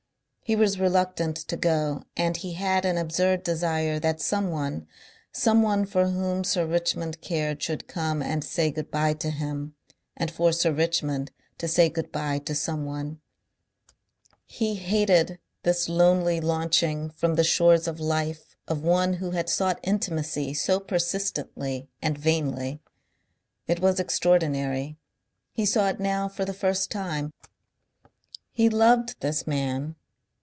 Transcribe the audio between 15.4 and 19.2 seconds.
this lonely launching from the shores of life of one